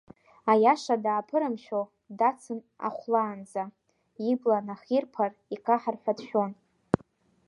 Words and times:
Аиаша 0.51 0.95
дааԥырымшәо 1.03 1.81
дацын 2.19 2.59
аахәлаанӡа, 2.85 3.63
ибла 4.31 4.57
нахирԥар 4.67 5.31
икаҳар 5.55 5.95
ҳәа 6.01 6.13
дшәон… 6.17 6.51